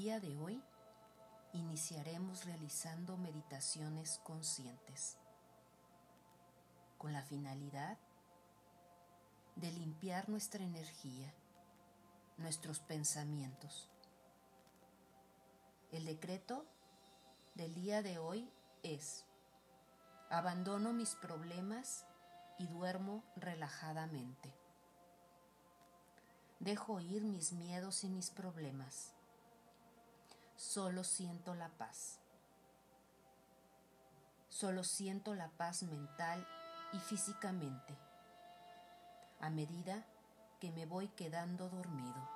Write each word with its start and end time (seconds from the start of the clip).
día 0.00 0.18
de 0.18 0.34
hoy 0.38 0.62
iniciaremos 1.52 2.46
realizando 2.46 3.18
meditaciones 3.18 4.18
conscientes 4.24 5.18
con 6.96 7.12
la 7.12 7.22
finalidad 7.22 7.98
de 9.56 9.70
limpiar 9.72 10.30
nuestra 10.30 10.64
energía, 10.64 11.34
nuestros 12.38 12.80
pensamientos. 12.80 13.90
El 15.92 16.06
decreto 16.06 16.64
del 17.54 17.74
día 17.74 18.00
de 18.00 18.16
hoy 18.16 18.50
es, 18.82 19.26
abandono 20.30 20.94
mis 20.94 21.14
problemas 21.16 22.06
y 22.58 22.68
duermo 22.68 23.22
relajadamente. 23.36 24.50
Dejo 26.58 27.00
ir 27.00 27.22
mis 27.22 27.52
miedos 27.52 28.02
y 28.02 28.08
mis 28.08 28.30
problemas. 28.30 29.14
Solo 30.72 31.02
siento 31.02 31.56
la 31.56 31.68
paz. 31.68 32.20
Solo 34.48 34.84
siento 34.84 35.34
la 35.34 35.48
paz 35.48 35.82
mental 35.82 36.46
y 36.92 37.00
físicamente 37.00 37.98
a 39.40 39.50
medida 39.50 40.06
que 40.60 40.70
me 40.70 40.86
voy 40.86 41.08
quedando 41.08 41.68
dormido. 41.68 42.30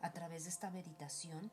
A 0.00 0.10
través 0.14 0.44
de 0.44 0.48
esta 0.48 0.70
meditación 0.70 1.52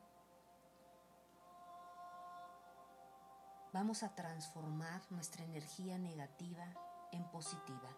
vamos 3.70 4.02
a 4.02 4.14
transformar 4.14 5.02
nuestra 5.10 5.44
energía 5.44 5.98
negativa 5.98 6.64
en 7.12 7.22
positiva. 7.24 7.90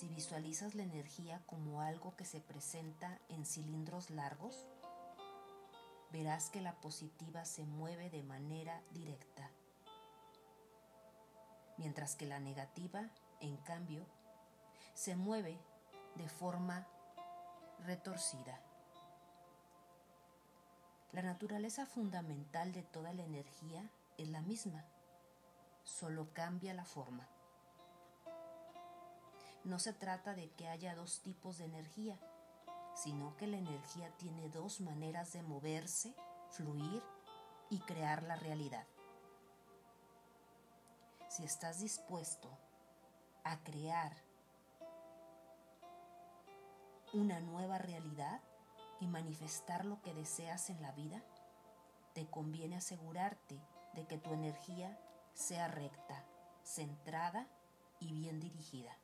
Si 0.00 0.08
visualizas 0.08 0.74
la 0.74 0.82
energía 0.82 1.42
como 1.44 1.82
algo 1.82 2.16
que 2.16 2.24
se 2.24 2.40
presenta 2.40 3.20
en 3.28 3.44
cilindros 3.44 4.08
largos, 4.08 4.66
verás 6.10 6.48
que 6.48 6.62
la 6.62 6.72
positiva 6.80 7.44
se 7.44 7.66
mueve 7.66 8.08
de 8.08 8.22
manera 8.22 8.80
directa, 8.92 9.50
mientras 11.76 12.16
que 12.16 12.24
la 12.24 12.40
negativa, 12.40 13.10
en 13.40 13.58
cambio, 13.58 14.06
se 14.94 15.16
mueve 15.16 15.60
de 16.14 16.30
forma 16.30 16.86
retorcida. 17.80 18.58
La 21.12 21.20
naturaleza 21.20 21.84
fundamental 21.84 22.72
de 22.72 22.84
toda 22.84 23.12
la 23.12 23.24
energía 23.24 23.86
es 24.16 24.30
la 24.30 24.40
misma, 24.40 24.82
solo 25.84 26.32
cambia 26.32 26.72
la 26.72 26.86
forma. 26.86 27.28
No 29.64 29.78
se 29.78 29.92
trata 29.92 30.34
de 30.34 30.50
que 30.52 30.68
haya 30.68 30.94
dos 30.94 31.20
tipos 31.20 31.58
de 31.58 31.66
energía, 31.66 32.18
sino 32.94 33.36
que 33.36 33.46
la 33.46 33.58
energía 33.58 34.10
tiene 34.16 34.48
dos 34.48 34.80
maneras 34.80 35.32
de 35.32 35.42
moverse, 35.42 36.14
fluir 36.50 37.02
y 37.68 37.78
crear 37.80 38.22
la 38.22 38.36
realidad. 38.36 38.86
Si 41.28 41.44
estás 41.44 41.80
dispuesto 41.80 42.50
a 43.44 43.62
crear 43.62 44.16
una 47.12 47.40
nueva 47.40 47.78
realidad 47.78 48.40
y 49.00 49.06
manifestar 49.06 49.84
lo 49.84 50.00
que 50.02 50.14
deseas 50.14 50.70
en 50.70 50.80
la 50.82 50.92
vida, 50.92 51.22
te 52.14 52.28
conviene 52.28 52.76
asegurarte 52.76 53.60
de 53.94 54.06
que 54.06 54.18
tu 54.18 54.32
energía 54.32 54.98
sea 55.34 55.68
recta, 55.68 56.24
centrada 56.64 57.46
y 58.00 58.12
bien 58.12 58.40
dirigida. 58.40 58.99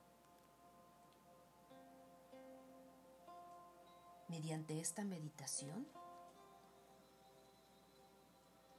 Mediante 4.28 4.80
esta 4.80 5.04
meditación, 5.04 5.86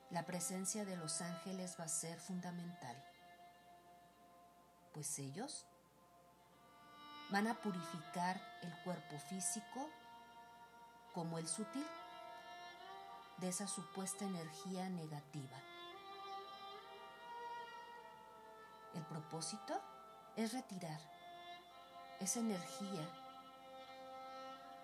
la 0.09 0.25
presencia 0.25 0.85
de 0.85 0.95
los 0.95 1.21
ángeles 1.21 1.75
va 1.79 1.85
a 1.85 1.89
ser 1.89 2.19
fundamental, 2.19 3.03
pues 4.93 5.19
ellos 5.19 5.65
van 7.29 7.47
a 7.47 7.55
purificar 7.55 8.41
el 8.61 8.73
cuerpo 8.83 9.17
físico 9.19 9.89
como 11.13 11.37
el 11.37 11.47
sutil 11.47 11.85
de 13.37 13.49
esa 13.49 13.67
supuesta 13.67 14.25
energía 14.25 14.89
negativa. 14.89 15.57
El 18.93 19.05
propósito 19.05 19.79
es 20.35 20.53
retirar 20.53 20.99
esa 22.19 22.39
energía 22.39 23.26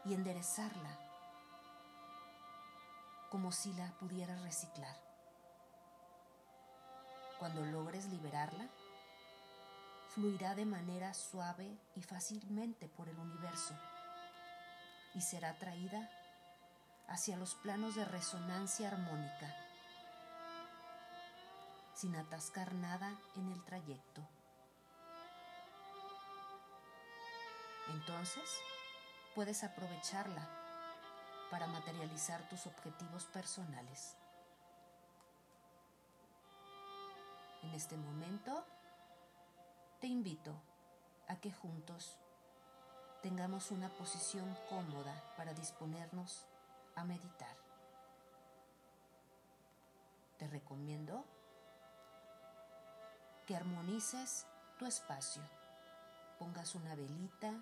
y 0.05 0.13
enderezarla 0.13 0.99
como 3.29 3.51
si 3.51 3.73
la 3.73 3.91
pudieras 3.97 4.41
reciclar. 4.41 4.95
Cuando 7.39 7.65
logres 7.65 8.05
liberarla, 8.05 8.69
fluirá 10.09 10.53
de 10.53 10.65
manera 10.65 11.13
suave 11.13 11.77
y 11.95 12.03
fácilmente 12.03 12.87
por 12.87 13.09
el 13.09 13.17
universo 13.17 13.73
y 15.15 15.21
será 15.21 15.57
traída 15.57 16.09
hacia 17.07 17.37
los 17.37 17.55
planos 17.55 17.95
de 17.95 18.05
resonancia 18.05 18.89
armónica, 18.89 19.55
sin 21.95 22.15
atascar 22.15 22.73
nada 22.73 23.17
en 23.35 23.51
el 23.51 23.63
trayecto. 23.63 24.21
Entonces, 27.89 28.49
puedes 29.35 29.63
aprovecharla 29.63 30.47
para 31.49 31.67
materializar 31.67 32.47
tus 32.49 32.67
objetivos 32.67 33.25
personales. 33.25 34.15
En 37.63 37.73
este 37.73 37.95
momento, 37.97 38.65
te 39.99 40.07
invito 40.07 40.53
a 41.27 41.37
que 41.37 41.51
juntos 41.51 42.17
tengamos 43.21 43.71
una 43.71 43.89
posición 43.89 44.57
cómoda 44.69 45.13
para 45.37 45.53
disponernos 45.53 46.45
a 46.95 47.03
meditar. 47.03 47.55
Te 50.37 50.47
recomiendo 50.47 51.23
que 53.47 53.55
armonices 53.55 54.45
tu 54.77 54.85
espacio, 54.85 55.41
pongas 56.37 56.75
una 56.75 56.95
velita, 56.95 57.53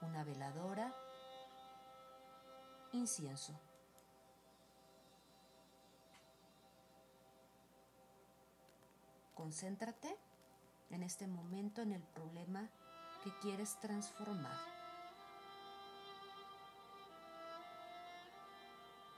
una 0.00 0.24
veladora 0.24 0.94
incienso. 2.94 3.58
Concéntrate 9.34 10.16
en 10.90 11.02
este 11.02 11.26
momento 11.26 11.82
en 11.82 11.92
el 11.92 12.02
problema 12.02 12.70
que 13.22 13.30
quieres 13.40 13.78
transformar. 13.80 14.56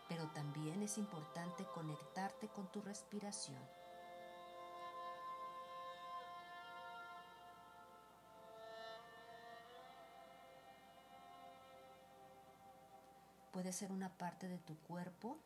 Pero 0.09 0.27
también 0.29 0.83
es 0.83 0.99
importante 0.99 1.65
conectarte 1.75 2.49
con 2.49 2.71
tu 2.73 2.81
respiración. 2.81 3.63
Puede 13.57 13.73
ser 13.73 13.91
una 13.91 14.11
parte 14.11 14.49
de 14.49 14.59
tu 14.59 14.77
cuerpo 14.81 15.39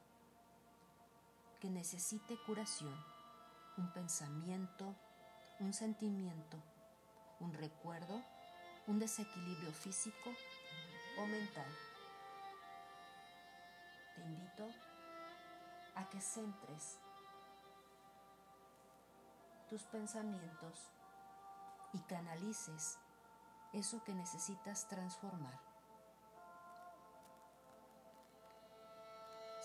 que 1.60 1.70
necesite 1.70 2.36
curación, 2.44 2.92
un 3.76 3.92
pensamiento, 3.92 4.96
un 5.60 5.72
sentimiento, 5.72 6.56
un 7.38 7.54
recuerdo, 7.54 8.20
un 8.88 8.98
desequilibrio 8.98 9.72
físico 9.72 10.28
o 11.20 11.26
mental. 11.26 11.72
Te 14.16 14.22
invito 14.22 14.68
a 15.94 16.10
que 16.10 16.20
centres 16.20 16.98
tus 19.68 19.84
pensamientos 19.84 20.90
y 21.92 22.00
canalices 22.00 22.98
eso 23.72 24.02
que 24.02 24.14
necesitas 24.14 24.88
transformar. 24.88 25.69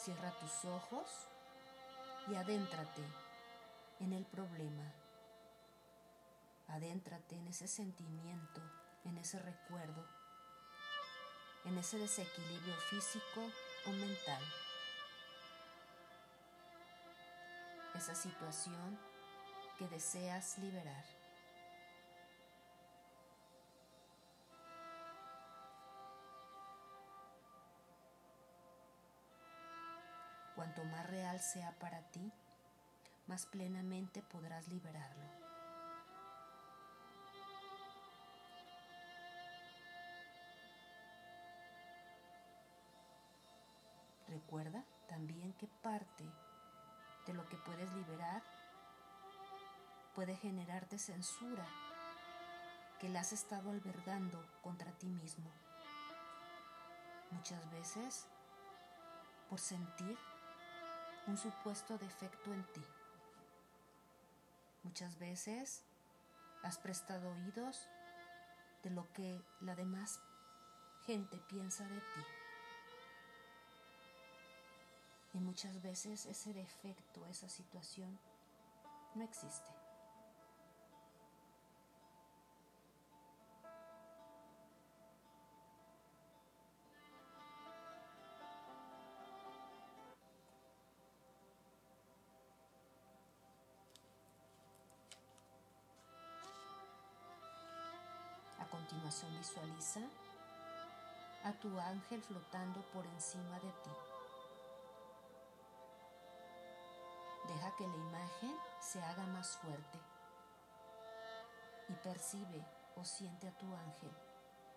Cierra 0.05 0.29
tus 0.39 0.65
ojos 0.65 1.09
y 2.27 2.35
adéntrate 2.35 3.01
en 3.99 4.13
el 4.13 4.23
problema. 4.23 4.93
Adéntrate 6.67 7.35
en 7.35 7.47
ese 7.47 7.67
sentimiento, 7.67 8.61
en 9.03 9.17
ese 9.17 9.39
recuerdo, 9.39 10.05
en 11.63 11.75
ese 11.79 11.97
desequilibrio 11.97 12.75
físico 12.91 13.49
o 13.87 13.89
mental. 13.93 14.43
Esa 17.95 18.13
situación 18.13 18.99
que 19.79 19.87
deseas 19.87 20.59
liberar. 20.59 21.24
Cuanto 30.65 30.83
más 30.85 31.05
real 31.05 31.39
sea 31.41 31.77
para 31.77 32.01
ti, 32.09 32.33
más 33.27 33.45
plenamente 33.45 34.23
podrás 34.23 34.67
liberarlo. 34.67 35.23
Recuerda 44.27 44.83
también 45.07 45.53
que 45.53 45.67
parte 45.67 46.25
de 47.27 47.33
lo 47.35 47.47
que 47.47 47.57
puedes 47.57 47.93
liberar 47.93 48.41
puede 50.15 50.35
generarte 50.35 50.97
censura 50.97 51.67
que 52.99 53.09
la 53.09 53.19
has 53.19 53.33
estado 53.33 53.69
albergando 53.69 54.43
contra 54.63 54.91
ti 54.93 55.09
mismo. 55.09 55.51
Muchas 57.29 57.69
veces 57.69 58.25
por 59.47 59.59
sentir 59.59 60.17
un 61.27 61.37
supuesto 61.37 61.97
defecto 61.97 62.53
en 62.53 62.63
ti. 62.73 62.83
Muchas 64.83 65.17
veces 65.17 65.83
has 66.63 66.77
prestado 66.77 67.31
oídos 67.31 67.87
de 68.83 68.91
lo 68.91 69.11
que 69.13 69.41
la 69.61 69.75
demás 69.75 70.19
gente 71.05 71.37
piensa 71.47 71.83
de 71.87 71.99
ti. 71.99 72.21
Y 75.33 75.39
muchas 75.39 75.81
veces 75.81 76.25
ese 76.25 76.53
defecto, 76.53 77.25
esa 77.27 77.49
situación, 77.49 78.17
no 79.15 79.23
existe. 79.23 79.84
Continuación 98.85 99.35
visualiza 99.39 100.01
a 101.43 101.53
tu 101.53 101.79
ángel 101.79 102.21
flotando 102.21 102.81
por 102.93 103.03
encima 103.07 103.59
de 103.59 103.71
ti. 103.83 103.89
Deja 107.47 107.75
que 107.77 107.87
la 107.87 107.95
imagen 107.95 108.55
se 108.79 109.01
haga 109.01 109.25
más 109.27 109.57
fuerte 109.57 109.99
y 111.89 111.93
percibe 111.93 112.63
o 112.95 113.03
siente 113.03 113.47
a 113.47 113.57
tu 113.57 113.65
ángel. 113.73 114.11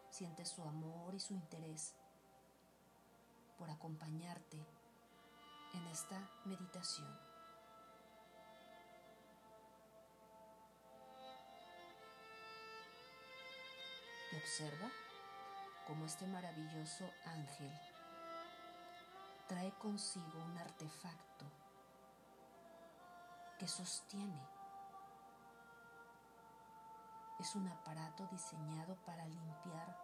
Siente 0.09 0.47
su 0.47 0.63
amor 0.63 1.15
y 1.15 1.21
su 1.21 1.35
interés 1.35 1.95
por 3.59 3.69
acompañarte 3.69 4.57
en 5.75 5.87
esta 5.89 6.19
meditación. 6.47 7.38
Observa 14.39 14.89
cómo 15.87 16.07
este 16.07 16.27
maravilloso 16.27 17.05
ángel 17.27 17.73
trae 19.49 19.73
consigo 19.79 20.39
un 20.45 20.59
artefacto 20.59 21.45
que 23.59 23.67
sostiene. 23.67 24.41
Es 27.41 27.55
un 27.55 27.67
aparato 27.69 28.27
diseñado 28.31 28.97
para 29.07 29.27
limpiar 29.27 29.97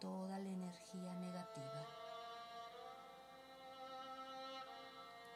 toda 0.00 0.38
la 0.38 0.48
energía 0.48 1.14
negativa. 1.14 1.86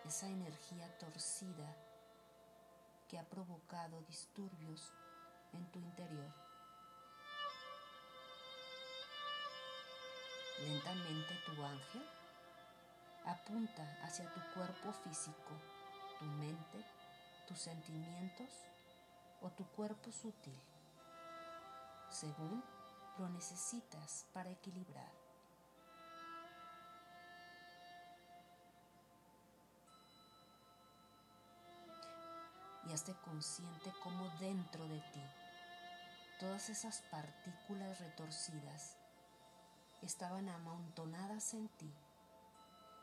Esa 0.05 0.29
energía 0.29 0.97
torcida 0.99 1.75
que 3.09 3.19
ha 3.19 3.25
provocado 3.25 4.01
disturbios 4.03 4.93
en 5.53 5.71
tu 5.73 5.81
interior. 5.81 6.46
Lentamente 10.59 11.35
tu 11.45 11.63
ángel 11.63 12.09
apunta 13.27 13.99
hacia 14.03 14.33
tu 14.33 14.41
cuerpo 14.55 14.93
físico, 14.93 15.53
tu 16.19 16.25
mente 16.25 16.85
tus 17.47 17.59
sentimientos 17.59 18.51
o 19.41 19.51
tu 19.51 19.65
cuerpo 19.69 20.11
sutil, 20.11 20.59
según 22.11 22.63
lo 23.19 23.29
necesitas 23.29 24.27
para 24.33 24.51
equilibrar. 24.51 25.13
Y 32.89 32.93
hazte 32.93 33.15
consciente 33.25 33.93
como 34.03 34.29
dentro 34.39 34.87
de 34.87 35.01
ti 35.13 35.23
todas 36.39 36.69
esas 36.69 37.01
partículas 37.11 37.99
retorcidas 37.99 38.97
estaban 40.07 40.49
amontonadas 40.49 41.53
en 41.55 41.69
ti 41.69 41.93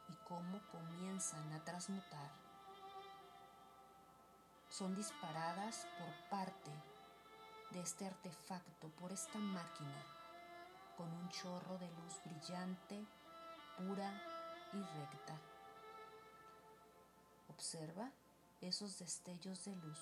y 0.09 0.15
cómo 0.27 0.61
comienzan 0.71 1.53
a 1.53 1.63
transmutar 1.63 2.43
son 4.73 4.95
disparadas 4.95 5.85
por 5.99 6.29
parte 6.31 6.71
de 7.69 7.81
este 7.81 8.07
artefacto, 8.07 8.89
por 8.99 9.11
esta 9.11 9.37
máquina, 9.37 10.03
con 10.97 11.13
un 11.13 11.29
chorro 11.29 11.77
de 11.77 11.91
luz 11.91 12.19
brillante, 12.25 13.05
pura 13.77 14.11
y 14.73 14.81
recta. 14.81 15.39
Observa 17.49 18.09
esos 18.61 18.97
destellos 18.97 19.63
de 19.63 19.75
luz 19.75 19.99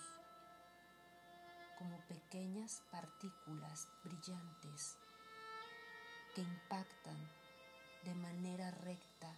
como 1.77 1.97
pequeñas 2.07 2.81
partículas 2.91 3.89
brillantes 4.05 4.97
que 6.33 6.41
impactan 6.41 7.17
de 8.03 8.15
manera 8.15 8.71
recta 8.71 9.35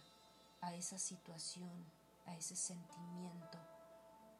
a 0.60 0.74
esa 0.74 0.98
situación, 0.98 1.84
a 2.26 2.34
ese 2.36 2.56
sentimiento 2.56 3.58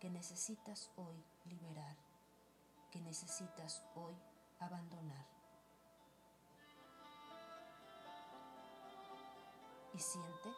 que 0.01 0.09
necesitas 0.09 0.91
hoy 0.97 1.25
liberar, 1.47 1.97
que 2.91 3.01
necesitas 3.01 3.83
hoy 3.95 4.15
abandonar. 4.61 5.27
Y 9.93 9.99
siente 9.99 10.53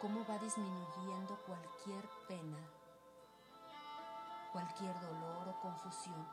cómo 0.00 0.24
va 0.26 0.38
disminuyendo 0.38 1.38
cualquier 1.46 2.08
pena, 2.28 2.58
cualquier 4.52 4.98
dolor 5.00 5.48
o 5.48 5.60
confusión 5.60 6.26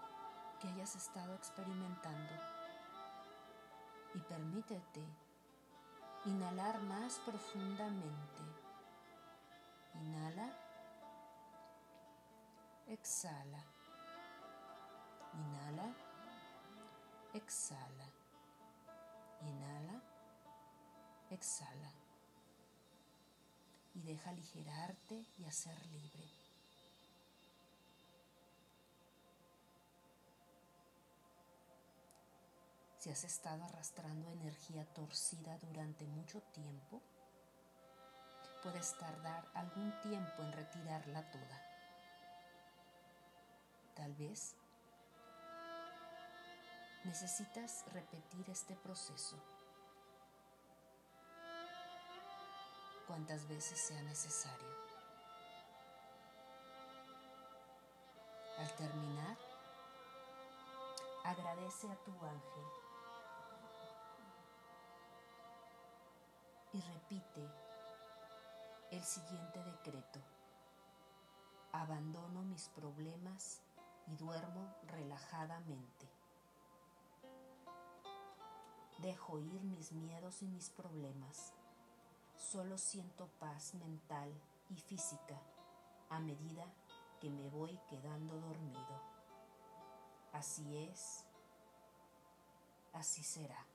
que 0.59 0.67
hayas 0.67 0.95
estado 0.95 1.33
experimentando. 1.35 2.33
Y 4.13 4.19
permítete 4.19 5.01
inhalar 6.25 6.81
más 6.81 7.19
profundamente. 7.19 8.43
Inhala 9.95 10.61
exhala. 12.91 13.63
Inhala, 15.33 15.87
exhala. 17.33 18.07
Inhala, 19.41 20.01
exhala. 21.29 21.91
Y 23.93 24.01
deja 24.01 24.29
aligerarte 24.29 25.25
y 25.37 25.45
hacer 25.45 25.77
libre. 25.87 26.29
Si 33.01 33.09
has 33.09 33.23
estado 33.23 33.63
arrastrando 33.63 34.31
energía 34.31 34.85
torcida 34.93 35.57
durante 35.57 36.05
mucho 36.05 36.39
tiempo, 36.53 37.01
puedes 38.61 38.95
tardar 38.99 39.43
algún 39.55 39.91
tiempo 40.01 40.43
en 40.43 40.51
retirarla 40.51 41.31
toda. 41.31 41.65
Tal 43.95 44.13
vez 44.13 44.55
necesitas 47.03 47.85
repetir 47.91 48.47
este 48.51 48.75
proceso 48.75 49.35
cuantas 53.07 53.47
veces 53.47 53.79
sea 53.79 54.03
necesario. 54.03 54.77
Al 58.59 58.75
terminar, 58.75 59.37
agradece 61.23 61.89
a 61.89 61.95
tu 62.03 62.11
ángel 62.11 62.90
repite 66.81 67.47
el 68.91 69.03
siguiente 69.03 69.63
decreto. 69.63 70.19
Abandono 71.71 72.43
mis 72.43 72.67
problemas 72.69 73.61
y 74.07 74.15
duermo 74.17 74.75
relajadamente. 74.87 76.09
Dejo 78.97 79.39
ir 79.39 79.63
mis 79.63 79.91
miedos 79.93 80.41
y 80.41 80.47
mis 80.47 80.69
problemas. 80.69 81.53
Solo 82.35 82.77
siento 82.77 83.27
paz 83.39 83.73
mental 83.75 84.31
y 84.69 84.75
física 84.77 85.41
a 86.09 86.19
medida 86.19 86.65
que 87.19 87.29
me 87.29 87.47
voy 87.49 87.79
quedando 87.89 88.39
dormido. 88.41 89.01
Así 90.33 90.77
es, 90.77 91.25
así 92.93 93.23
será. 93.23 93.70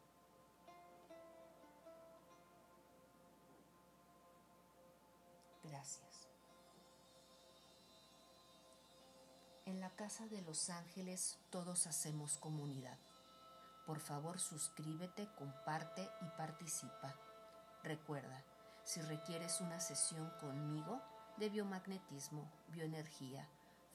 Gracias. 5.76 6.26
En 9.66 9.78
la 9.78 9.90
Casa 9.90 10.26
de 10.26 10.40
los 10.40 10.70
Ángeles 10.70 11.38
todos 11.50 11.86
hacemos 11.86 12.38
comunidad. 12.38 12.96
Por 13.84 14.00
favor 14.00 14.40
suscríbete, 14.40 15.28
comparte 15.36 16.08
y 16.22 16.30
participa. 16.38 17.14
Recuerda, 17.82 18.42
si 18.84 19.02
requieres 19.02 19.60
una 19.60 19.78
sesión 19.78 20.30
conmigo 20.40 21.02
de 21.36 21.50
biomagnetismo, 21.50 22.50
bioenergía, 22.68 23.46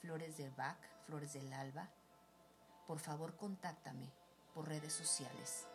flores 0.02 0.38
de 0.38 0.52
Bach, 0.52 0.78
flores 1.08 1.34
del 1.34 1.52
alba, 1.52 1.90
por 2.86 3.00
favor 3.00 3.36
contáctame 3.38 4.14
por 4.54 4.68
redes 4.68 4.94
sociales. 4.94 5.66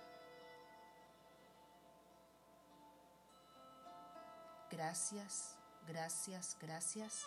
Gracias, 4.71 5.57
gracias, 5.87 6.57
gracias. 6.61 7.27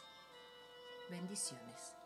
Bendiciones. 1.10 1.99